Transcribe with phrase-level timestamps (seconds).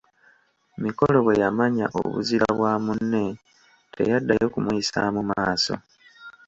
[0.83, 3.25] Mikolo bwe yamanya obuzira bwa munne
[3.93, 5.73] teyaddayo kumuyisaamu maaso.